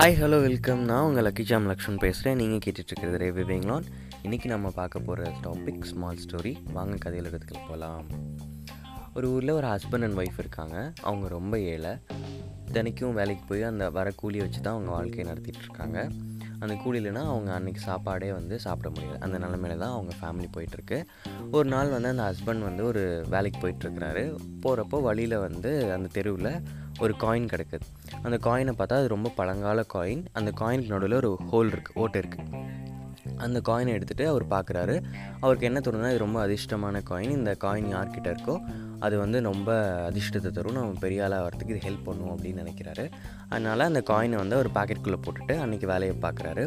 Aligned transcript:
Hi 0.00 0.14
hello 0.20 0.40
welcome 0.40 0.84
நான் 0.84 1.02
உங்கள் 1.02 1.24
lucky 1.24 1.42
jam 1.42 1.66
Lakshman 1.66 1.96
பேசுகிறேன் 1.96 2.36
நீங்கள் 2.36 2.58
கேட்டுட்ருக்கிறது 2.58 3.18
ரேவி 3.22 3.42
வேங்லான் 3.50 3.82
இன்றைக்கி 4.22 4.44
நம்ம 4.44 4.70
பார்க்க 4.70 4.98
போகிற 4.98 5.32
டாபிக் 5.42 5.82
ஸ்மால் 5.82 6.18
ஸ்டோரி 6.26 6.72
வாங்க 6.72 6.96
கதையில் 6.96 7.30
இருக்கிறதுக்கு 7.30 7.60
போகலாம் 7.68 8.06
ஒரு 9.14 9.32
ஊரில் 9.32 9.50
ஒரு 9.50 9.66
ஹஸ்பண்ட் 9.66 10.02
அண்ட் 10.02 10.18
ஒய்ஃப் 10.18 10.38
இருக்காங்க. 10.38 10.92
அவங்க 11.02 11.28
ரொம்ப 11.28 11.60
ஏழை. 11.60 11.90
தினைக்கும் 12.72 13.12
வேலைக்கு 13.12 13.44
போய் 13.48 13.62
அந்த 13.62 13.90
வர 13.90 14.10
கூலியை 14.10 14.46
வச்சு 14.46 14.62
தான் 14.62 14.72
அவங்க 14.72 14.92
வாழ்க்கையை 14.92 15.24
நடத்திட்டு 15.24 15.62
இருக்காங்க. 15.62 16.08
அந்த 16.62 16.74
கூலியிலனா 16.84 17.22
அவங்க 17.32 17.50
அன்றைக்கி 17.58 17.82
சாப்பாடே 17.88 18.32
வந்து 18.32 18.58
சாப்பிட 18.64 18.88
முடியாது 18.90 19.20
அந்த 19.20 19.36
நிலமையில 19.38 19.78
தான் 19.78 19.94
அவங்க 19.96 20.12
ஃபேமிலி 20.20 20.48
போயிட்டுருக்கு. 20.56 20.98
ஒரு 21.50 21.68
நாள் 21.68 21.94
வந்து 21.94 22.08
அந்த 22.08 22.24
ஹஸ்பண்ட் 22.28 22.66
வந்து 22.68 22.84
ஒரு 22.84 23.02
வேலைக்கு 23.28 23.60
போயிட்டுருக்கிறாரு. 23.62 24.24
போகிறப்போ 24.64 25.00
வழியில் 25.02 25.36
வந்து 25.38 25.92
அந்த 25.92 26.10
தெருவில் 26.12 26.52
ஒரு 26.98 27.14
காயின் 27.22 27.50
கிடக்குது. 27.52 27.86
அந்த 28.22 28.38
காயினை 28.48 28.74
பார்த்தா 28.78 29.00
அது 29.00 29.14
ரொம்ப 29.16 29.32
பழங்கால 29.36 29.84
காயின் 29.94 30.24
அந்த 30.32 30.52
காயினுக்கு 30.60 30.94
நடுவில் 30.96 31.20
ஒரு 31.22 31.32
ஹோல் 31.52 31.72
இருக்குது 31.74 31.98
ஓட்டை 32.04 32.20
இருக்குது 32.22 32.48
அந்த 33.46 33.58
காயினை 33.68 33.92
எடுத்துகிட்டு 33.96 34.24
அவர் 34.32 34.44
பார்க்குறாரு 34.54 34.96
அவருக்கு 35.42 35.68
என்ன 35.70 35.80
தோணுதுன்னா 35.86 36.12
இது 36.14 36.24
ரொம்ப 36.26 36.38
அதிர்ஷ்டமான 36.46 37.02
காயின் 37.10 37.36
இந்த 37.40 37.52
காயின் 37.64 37.90
யார்கிட்ட 37.94 38.28
இருக்கோ 38.34 38.56
அது 39.04 39.14
வந்து 39.22 39.38
ரொம்ப 39.50 39.70
அதிர்ஷ்டத்தை 40.08 40.50
தரும். 40.56 40.76
நம்ம 40.78 41.00
பெரிய 41.04 41.24
ஆளாக 41.26 41.44
வரத்துக்கு 41.46 41.74
இது 41.74 41.84
ஹெல்ப் 41.86 42.06
பண்ணும் 42.08 42.32
அப்படின்னு 42.32 42.62
நினைக்கிறாரு. 42.64 43.04
அதனால் 43.52 43.88
அந்த 43.90 44.02
காயினை 44.10 44.38
வந்து 44.42 44.56
அவர் 44.58 44.70
பாக்கெட்டுக்குள்ளே 44.78 45.20
போட்டுட்டு 45.26 45.54
அன்றைக்கி 45.64 45.86
வேலையை 45.92 46.16
பார்க்குறாரு 46.26 46.64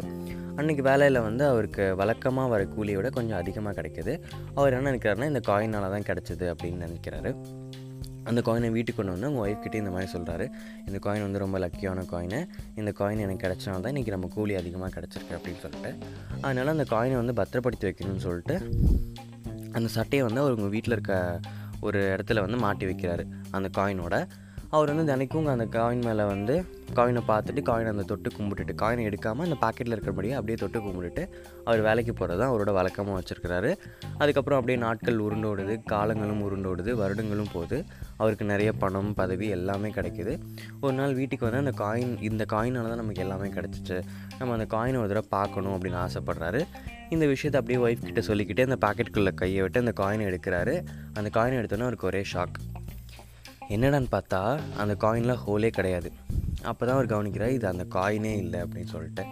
அன்றைக்கி 0.60 0.82
வேலையில் 0.88 1.24
வந்து 1.28 1.44
அவருக்கு 1.52 1.84
வழக்கமாக 2.00 2.50
வர 2.54 2.64
கூலியை 2.74 2.96
விட 2.98 3.08
கொஞ்சம் 3.18 3.38
அதிகமாக 3.42 3.74
கிடைக்கிது. 3.78 4.12
அவர் 4.58 4.76
என்ன 4.78 4.90
நினைக்கிறாருன்னா 4.90 5.30
இந்த 5.32 5.42
காயினால் 5.50 5.94
தான் 5.94 6.08
கிடச்சிது 6.10 6.48
அப்படின்னு 6.52 6.86
நினைக்கிறாரு. 6.86 7.32
அந்த 8.24 8.40
காயினை 8.40 8.70
வீட்டுக்கு 8.70 8.98
கொண்டு 8.98 9.12
வந்து 9.12 9.26
அவங்க 9.26 9.42
ஒய்ஃப்கிட்டே 9.46 9.74
இந்த 9.74 9.90
மாதிரி 9.90 10.08
சொல்கிறாரு 10.12 10.46
இந்த 10.86 10.98
காயின் 10.98 11.22
வந்து 11.22 11.38
ரொம்ப 11.38 11.58
லக்கியான 11.58 12.04
காயினு 12.12 12.40
இந்த 12.74 12.92
காயின் 12.98 13.18
எனக்கு 13.18 13.44
கிடச்சனால 13.46 13.80
தான் 13.80 13.92
இன்றைக்கி 13.94 14.10
நம்ம 14.10 14.28
கூலி 14.28 14.54
அதிகமாக 14.54 14.90
கிடச்சிருக்கு 14.96 15.36
அப்படின்னு 15.36 15.60
சொல்லிட்டு 15.60 15.90
அதனால் 16.40 16.66
அந்த 16.66 16.86
காயினை 16.90 17.16
வந்து 17.16 17.34
பத்திரப்படுத்தி 17.34 17.86
வைக்கணும்னு 17.86 18.18
சொல்லிட்டு 18.18 18.56
அந்த 19.72 19.88
சட்டையை 19.88 20.24
வந்து 20.24 20.40
அவர் 20.40 20.52
உங்கள் 20.52 20.70
வீட்டில் 20.70 20.92
இருக்க 20.92 21.14
ஒரு 21.80 22.00
இடத்துல 22.14 22.40
வந்து 22.40 22.56
மாட்டி 22.56 22.84
வைக்கிறாரு 22.86 23.24
அந்த 23.50 23.68
காயினோட 23.76 24.16
அவர் 24.74 24.90
வந்து 24.90 25.04
தினைக்கும் 25.10 25.48
அந்த 25.52 25.64
காயின் 25.74 26.04
மேலே 26.06 26.24
வந்து 26.30 26.54
காயினை 26.96 27.20
பார்த்துட்டு 27.28 27.60
காயினை 27.68 27.90
அந்த 27.92 28.04
தொட்டு 28.10 28.28
கும்பிட்டுட்டு 28.36 28.74
காயினை 28.82 29.02
எடுக்காமல் 29.08 29.46
அந்த 29.46 29.56
பாக்கெட்டில் 29.62 29.94
இருக்கிறபடியே 29.94 30.34
அப்படியே 30.38 30.56
தொட்டு 30.62 30.78
கும்பிட்டுட்டு 30.84 31.22
அவர் 31.66 31.80
வேலைக்கு 31.86 32.12
போகிறது 32.12 32.40
தான் 32.40 32.50
அவரோட 32.52 32.72
வழக்கமாக 32.78 33.16
வச்சுருக்கிறாரு. 33.18 33.70
அதுக்கப்புறம் 34.22 34.58
அப்படியே 34.60 34.78
நாட்கள் 34.84 35.22
உருண்டோடுது 35.26 35.76
காலங்களும் 35.92 36.42
உருண்டோடுது 36.46 36.92
வருடங்களும் 37.02 37.52
போகுது. 37.54 37.78
அவருக்கு 38.20 38.46
நிறைய 38.52 38.72
பணம் 38.82 39.12
பதவி 39.20 39.48
எல்லாமே 39.58 39.90
கிடைக்குது. 39.98 40.34
ஒரு 40.84 40.94
நாள் 41.00 41.16
வீட்டுக்கு 41.20 41.48
வந்து 41.48 41.62
அந்த 41.64 41.74
காயின் 41.84 42.14
இந்த 42.30 42.44
காயினால் 42.54 42.90
தான் 42.92 43.02
நமக்கு 43.04 43.24
எல்லாமே 43.26 43.50
கிடச்சிச்சு. 43.58 43.98
நம்ம 44.38 44.52
அந்த 44.58 44.68
காயினை 44.76 45.00
ஒரு 45.04 45.12
தடவை 45.14 45.28
பார்க்கணும் 45.38 45.76
அப்படின்னு 45.76 46.00
ஆசைப்பட்றாரு. 46.06 46.62
இந்த 47.14 47.24
விஷயத்தை 47.34 47.58
அப்படியே 47.60 47.80
ஒய்ஃப் 47.86 48.06
கிட்டே 48.08 48.24
சொல்லிக்கிட்டே 48.30 48.68
அந்த 48.70 48.78
பாக்கெட்டுக்குள்ளே 48.86 49.34
கையை 49.42 49.62
விட்டு 49.62 49.84
அந்த 49.86 49.94
காயினை 50.02 50.26
எடுக்கிறாரு. 50.32 50.76
அந்த 51.18 51.28
காயினை 51.38 51.58
எடுத்தோன்னே 51.62 51.88
அவருக்கு 51.88 52.10
ஒரே 52.12 52.22
ஷாக் 52.34 52.58
என்னடான்னு 53.74 54.10
பார்த்தா 54.16 54.40
அந்த 54.82 54.94
காயின்லாம் 55.04 55.42
ஹோலே 55.44 55.70
கிடையாது. 55.78 56.10
அப்போ 56.70 56.82
தான் 56.86 56.96
அவர் 56.96 57.12
கவனிக்கிறார் 57.12 57.54
இது 57.56 57.66
அந்த 57.72 57.84
காயினே 57.96 58.32
இல்லை 58.44 58.58
அப்படின்னு 58.64 58.92
சொல்லிட்டு. 58.94 59.24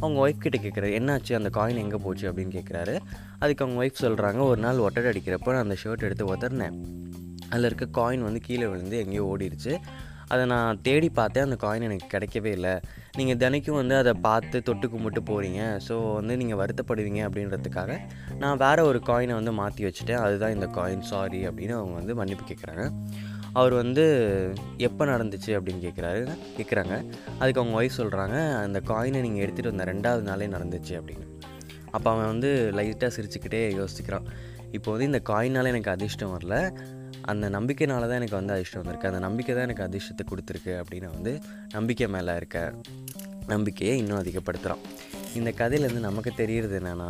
அவங்க 0.00 0.18
ஒய்ஃப் 0.24 0.42
கிட்டே 0.42 0.58
கேட்குறாரு 0.64 0.92
என்னாச்சு? 0.98 1.32
அந்த 1.38 1.50
காயின் 1.56 1.80
எங்கே 1.84 1.98
போச்சு? 2.04 2.24
அப்படின்னு 2.30 2.52
கேட்குறாரு 2.58 2.94
அதுக்கு 3.42 3.64
அவங்க 3.64 3.78
ஒய்ஃப் 3.82 4.04
சொல்கிறாங்க 4.04 4.42
ஒரு 4.50 4.60
நாள் 4.66 4.84
ஒட்டடை 4.86 5.08
அடிக்கிறப்போ 5.12 5.52
நான் 5.54 5.66
அந்த 5.66 5.76
ஷர்ட் 5.82 6.06
எடுத்து 6.08 6.30
உதறினேன். 6.34 6.76
அதில் 7.50 7.68
இருக்க 7.68 7.86
காயின் 7.98 8.24
வந்து 8.28 8.40
கீழே 8.46 8.66
விழுந்து 8.72 8.96
எங்கேயோ 9.04 9.24
ஓடிடுச்சு 9.32 9.74
அதை 10.32 10.42
நான் 10.52 10.78
தேடி 10.86 11.08
பார்த்தேன் 11.18 11.46
அந்த 11.46 11.56
காயின் 11.62 11.86
எனக்கு 11.86 12.06
கிடைக்கவே 12.12 12.50
இல்லை. 12.56 12.74
நீங்கள் 13.18 13.38
தினைக்கும் 13.42 13.78
வந்து 13.80 13.94
அதை 14.02 14.12
பார்த்து 14.26 14.56
தொட்டு 14.68 14.86
கும்பிட்டு 14.92 15.20
போகிறீங்க 15.30 15.62
ஸோ 15.86 15.94
வந்து 16.18 16.34
நீங்கள் 16.40 16.60
வருத்தப்படுவீங்க 16.60 17.20
அப்படின்றதுக்காக 17.28 17.96
நான் 18.42 18.60
வேறு 18.64 18.84
ஒரு 18.90 19.00
காயினை 19.08 19.36
வந்து 19.40 19.54
மாற்றி 19.60 19.84
வச்சுட்டேன். 19.88 20.22
அதுதான் 20.26 20.54
இந்த 20.56 20.68
காயின் 20.78 21.04
சாரி 21.12 21.40
அப்படின்னு 21.50 21.76
அவங்க 21.80 21.96
வந்து 22.00 22.14
மன்னிப்பு 22.20 22.46
கேட்குறாங்க 22.50 22.84
அவர் 23.52 23.72
வந்து 23.72 24.04
எப்போ 24.78 25.04
நடந்துச்சு 25.04 25.50
அப்படின்னு 25.56 25.82
கேட்குறாரு 25.86 26.28
கேட்குறாங்க 26.58 26.94
அதுக்கு 27.38 27.60
அவங்க 27.60 27.74
ஒய்ஃப் 27.80 27.98
சொல்கிறாங்க 27.98 28.36
அந்த 28.64 28.80
காயினை 28.80 29.20
நீங்கள் 29.20 29.44
எடுத்துகிட்டு 29.46 29.72
வந்த 29.72 29.84
ரெண்டாவது 29.84 30.20
நாளே 30.20 30.46
நடந்துச்சு 30.46 30.94
அப்படின்னு. 31.00 31.26
அப்போ 31.90 32.10
அவன் 32.10 32.26
வந்து 32.26 32.72
லைட்டாக 32.74 33.10
சிரிச்சுக்கிட்டே 33.16 33.62
யோசிக்கிறான். 33.80 34.26
இப்போ 34.70 34.90
வந்து 34.90 35.04
இந்த 35.04 35.20
காயினால் 35.20 35.64
எனக்கு 35.64 35.90
அதிர்ஷ்டம் 35.90 36.38
வரல. 36.38 36.56
அந்த 37.22 37.48
நம்பிக்கைனால 37.50 38.00
தான் 38.00 38.20
எனக்கு 38.20 38.38
வந்து 38.40 38.52
அதிர்ஷ்டம் 38.52 38.82
வந்திருக்கு. 38.82 39.08
அந்த 39.08 39.18
நம்பிக்கை 39.18 39.54
தான் 39.54 39.66
எனக்கு 39.68 39.86
அதிர்ஷ்டத்தை 39.88 40.26
கொடுத்துருக்கு 40.30 40.74
அப்படின்னு 40.82 41.08
வந்து 41.16 41.38
நம்பிக்கை 41.72 42.08
மேலே 42.08 42.34
இருக்க 42.36 42.74
நம்பிக்கையை 43.46 43.98
இன்னும் 43.98 44.22
அதிகப்படுத்துகிறான் 44.22 44.84
இந்த 45.38 45.50
கதையிலேருந்து 45.58 46.06
நமக்கு 46.08 46.30
தெரியறது 46.40 46.74
என்னென்னா 46.80 47.08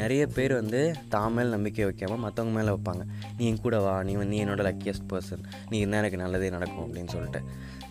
நிறைய 0.00 0.22
பேர் 0.36 0.52
வந்து 0.60 0.80
தான் 1.14 1.34
மேல் 1.36 1.54
நம்பிக்கை 1.54 1.84
வைக்காமல் 1.88 2.22
மற்றவங்க 2.24 2.52
மேலே 2.58 2.70
வைப்பாங்க. 2.74 3.02
நீ 3.38 3.44
என் 3.50 3.60
கூட 3.64 3.78
வா 3.86 3.94
நீ 4.08 4.12
வந்து 4.20 4.32
நீ 4.34 4.38
என்னோட 4.44 4.62
லக்கியஸ்ட் 4.68 5.08
பர்சன் 5.12 5.42
நீ 5.70 5.78
இருந்தால் 5.82 6.02
எனக்கு 6.02 6.22
நல்லதே 6.22 6.50
நடக்கும் 6.56 6.84
அப்படின்னு 6.86 7.12
சொல்லிட்டு. 7.16 7.42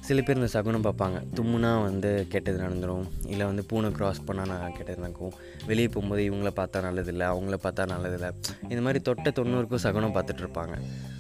சில 0.08 0.22
பேர் 0.26 0.40
இந்த 0.40 0.50
சகுனம் 0.56 0.86
பார்ப்பாங்க. 0.88 1.18
தும்முனா 1.38 1.72
வந்து 1.88 2.12
கெட்டது 2.34 2.58
நடந்துடும் 2.64 3.08
இல்லை 3.34 3.46
வந்து 3.50 3.64
பூனை 3.70 3.90
க்ராஸ் 3.98 4.22
பண்ணால் 4.28 4.50
நான் 4.52 4.76
கெட்டது 4.78 5.00
நடக்கும். 5.06 5.34
வெளியே 5.70 5.88
போகும்போது 5.88 6.24
இவங்கள 6.30 6.52
பார்த்தா 6.60 6.82
நல்லதில்லை 6.88 7.28
அவங்கள 7.34 7.58
பார்த்தா 7.66 7.86
நல்லதில்லை. 7.96 8.32
இந்த 8.72 8.82
மாதிரி 8.88 9.02
தொட்ட 9.10 9.34
தொண்ணூறுக்கும் 9.40 9.86
சகுனம் 9.86 10.16
பார்த்துட்ருப்பாங்க 10.18 10.76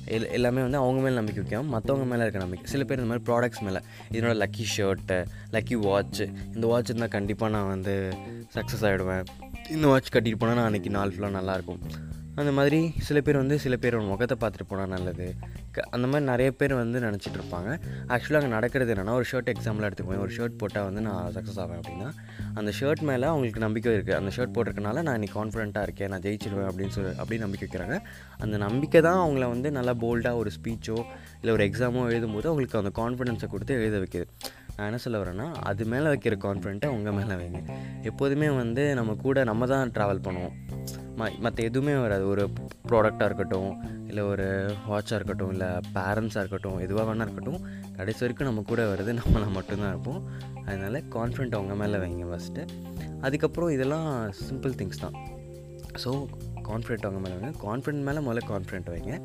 எல் 0.07 0.31
எல்லாமே 0.31 0.61
வந்து 0.61 0.77
அவங்க 0.77 1.01
மேலே 1.01 1.15
நம்பிக்கை 1.15 1.43
வைக்காமல் 1.43 1.73
மற்றவங்க 1.75 2.05
மேலே 2.05 2.21
இருக்க 2.21 2.39
நம்பிக்கை. 2.39 2.67
சில 2.71 2.83
பேர் 2.83 2.99
இந்த 2.99 3.09
மாதிரி 3.13 3.25
ப்ராடக்ட்ஸ் 3.29 3.63
மேலே. 3.63 3.79
இதனோட 4.11 4.35
லக்கி 4.43 4.65
ஷர்ட்டு 4.77 5.17
லக்கி 5.51 5.77
வாட்ச்சு 5.87 6.25
இந்த 6.55 6.67
வாட்ச் 6.67 6.89
இருந்தால் 6.89 7.09
கண்டிப்பாக 7.09 7.51
நான் 7.51 7.67
வந்து 7.67 8.13
சக்ஸஸ் 8.55 8.85
ஆகிடுவேன் 8.89 9.25
இந்த 9.69 9.87
வாட்ச் 9.87 10.13
கட்டிட்டு 10.13 10.35
போனால் 10.35 10.55
நான் 10.55 10.69
அன்றைக்கி 10.71 10.89
நாள் 10.89 11.09
ஃபுல்லாக 11.09 11.37
நல்லாயிருக்கும் 11.39 11.81
அந்த 12.41 12.51
மாதிரி 12.57 12.79
சில 13.05 13.17
பேர் 13.25 13.39
வந்து 13.41 13.55
சில 13.63 13.75
பேர் 13.83 13.95
முகத்தை 14.09 14.35
பார்த்துட்டு 14.41 14.65
போனால் 14.71 14.91
நல்லது. 14.93 15.27
க 15.75 15.85
அந்த 15.95 16.05
மாதிரி 16.11 16.25
நிறைய 16.31 16.49
பேர் 16.59 16.73
வந்து 16.79 16.97
நினச்சிட்டு 17.05 17.37
இருப்பாங்க. 17.39 17.69
ஆக்சுவலாக 18.13 18.39
அங்கே 18.41 18.51
நடக்கிறது 18.55 18.91
என்னென்னா 18.93 19.15
ஒரு 19.19 19.25
ஷர்ட் 19.31 19.49
எக்ஸாம்பிள் 19.53 19.85
எடுத்துக்குவேன் 19.87 20.21
ஒரு 20.25 20.33
ஷர்ட் 20.37 20.57
போட்டால் 20.61 20.85
வந்து 20.89 21.01
நான் 21.07 21.31
சக்ஸஸ் 21.37 21.59
ஆவேன் 21.63 21.79
அப்படின்னா 21.81 22.09
அந்த 22.59 22.71
ஷர்ட் 22.79 23.01
மேலே 23.09 23.27
அவங்களுக்கு 23.31 23.63
நம்பிக்கை 23.65 23.93
இருக்குது 23.97 24.17
அந்த 24.19 24.31
ஷர்ட் 24.35 24.53
போட்டிருக்கனால 24.57 25.03
நான் 25.07 25.17
இன்னைக்கு 25.19 25.37
கான்ஃபிடென்ட்டாக 25.39 25.87
இருக்கேன் 25.89 26.11
நான் 26.13 26.23
ஜெயிச்சிடுவேன் 26.27 26.69
அப்படின்னு 26.71 26.95
சொல்லி 26.97 27.13
அப்படி 27.21 27.39
நம்பிக்கை 27.45 27.65
வைக்கிறாங்க. 27.67 27.97
அந்த 28.45 28.57
நம்பிக்கை 28.65 29.01
தான் 29.07 29.19
அவங்கள 29.23 29.47
வந்து 29.55 29.71
நல்லா 29.79 29.95
போல்டாக 30.03 30.41
ஒரு 30.43 30.51
ஸ்பீச்சோ 30.57 30.99
இல்லை 31.41 31.53
ஒரு 31.57 31.65
எக்ஸாமோ 31.69 32.05
எழுதும்போது 32.11 32.49
அவங்களுக்கு 32.51 32.79
அந்த 32.83 32.93
கான்ஃபிடென்ஸை 33.01 33.49
கொடுத்து 33.55 33.79
எழுத 33.81 33.97
வைக்கிது. 34.05 34.27
நான் 34.77 34.87
என்ன 34.89 35.01
சொல்ல 35.07 35.17
வரேன்னா 35.23 35.49
அது 35.71 35.85
மேலே 35.95 36.07
வைக்கிற 36.13 36.35
கான்ஃபிடென்ட்டை 36.47 36.89
உங்கள் 36.97 37.17
மேலே 37.19 37.35
வைங்க. 37.41 37.61
எப்போதுமே 38.11 38.49
வந்து 38.61 38.85
நம்ம 39.01 39.15
கூட 39.27 39.43
நம்ம 39.51 39.67
தான் 39.75 39.93
ட்ராவல் 39.97 40.25
பண்ணுவோம். 40.29 40.55
ம 41.19 41.27
மற்ற 41.43 41.63
எதுவுமே 41.63 41.93
வராது. 42.03 42.27
ஒரு 42.27 42.43
ப்ராடக்டாக 42.89 43.27
இருக்கட்டும் 43.29 43.71
இல்லை 44.09 44.23
ஒரு 44.23 44.45
வாட்சாக 44.89 45.17
இருக்கட்டும் 45.19 45.51
இல்லை 45.53 45.67
பேரண்ட்ஸாக 45.95 46.41
இருக்கட்டும் 46.43 46.77
எதுவாக 46.85 47.05
வேணா 47.09 47.25
இருக்கட்டும் 47.27 47.61
கடைசி 47.97 48.21
வரைக்கும் 48.23 48.49
நம்ம 48.49 48.63
கூட 48.71 48.81
வருது 48.91 49.13
நம்மளை 49.21 49.47
மட்டும்தான் 49.57 49.91
இருப்போம். 49.93 50.21
அதனால் 50.65 50.99
கான்ஃபிடென்ட் 51.15 51.57
அவங்க 51.59 51.75
மேலே 51.75 51.97
வைங்க 51.97 52.25
ஃபஸ்ட்டு 52.31 52.63
அதுக்கப்புறம் 53.21 53.69
இதெல்லாம் 53.69 54.07
சிம்பிள் 54.47 54.75
திங்ஸ் 54.81 55.03
தான். 55.05 55.17
ஸோ 56.03 56.11
கான்ஃபிடென்ட் 56.69 57.07
அவங்க 57.07 57.21
மேலே 57.25 57.35
வைங்க. 57.37 57.53
கான்ஃபிடென்ட் 57.65 58.07
மேலே 58.09 58.21
முதல்ல 58.27 58.43
கான்ஃபிடென்ட் 58.53 58.91
வைங்க. 58.95 59.15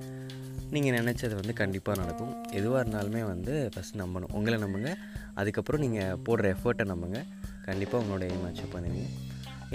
நீங்கள் 0.74 0.96
நினச்சது 0.98 1.34
வந்து 1.34 1.52
கண்டிப்பாக 1.52 2.00
நடக்கும். 2.02 2.32
எதுவாக 2.50 2.82
இருந்தாலுமே 2.82 3.22
வந்து 3.32 3.70
ஃபஸ்ட் 3.74 4.00
நம்பணும். 4.02 4.32
உங்களை 4.32 4.58
நம்புங்க. 4.64 4.92
அதுக்கப்புறம் 5.34 5.80
நீங்கள் 5.80 6.18
போடுற 6.28 6.54
எஃபர்ட்டை 6.56 6.86
நம்புங்க. 6.92 7.20
கண்டிப்பாக 7.68 8.04
உங்களோட 8.04 8.24
எய்ம் 8.30 8.48
அச்சீவ் 8.50 8.74
பண்ணுவீங்க. 8.76 9.10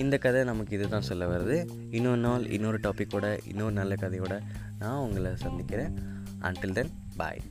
இந்த 0.03 0.17
கதை 0.17 0.43
நமக்கு 0.43 0.75
இது 0.77 0.89
தான் 0.89 1.07
சொல்ல 1.09 1.23
வருது. 1.25 1.55
இன்னொரு 1.91 2.17
நாள் 2.17 2.45
இன்னொரு 2.47 2.79
டாப்பிக்கோட 2.83 3.27
இன்னொரு 3.47 3.75
நல்ல 3.79 3.95
கதையோட 3.95 4.35
நான் 4.79 5.03
உங்களை 5.07 5.31
சந்திக்கிறேன். 5.45 5.93
அன்டில் 6.41 6.77
தென் 6.79 6.93
பாய் 7.17 7.41